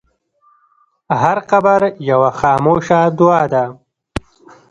[1.21, 3.63] هر قبر یوه خاموشه دعا ده.